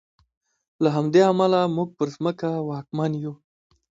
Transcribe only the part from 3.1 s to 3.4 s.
یو.